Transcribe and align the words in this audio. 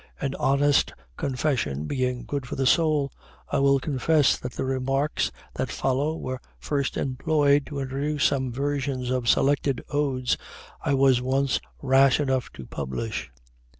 An 0.19 0.33
honest 0.39 0.93
confession 1.15 1.85
being 1.85 2.25
good 2.25 2.47
for 2.47 2.55
the 2.55 2.65
soul, 2.65 3.11
I 3.51 3.59
will 3.59 3.79
confess 3.79 4.35
that 4.39 4.53
the 4.53 4.65
remarks 4.65 5.31
that 5.53 5.69
follow 5.69 6.17
were 6.17 6.41
first 6.57 6.97
employed 6.97 7.67
to 7.67 7.79
introduce 7.81 8.23
some 8.23 8.51
versions 8.51 9.11
of 9.11 9.29
selected 9.29 9.83
Odes 9.91 10.37
I 10.83 10.95
was 10.95 11.21
once 11.21 11.59
rash 11.83 12.19
enough 12.19 12.51
to 12.53 12.65
publish. 12.65 13.29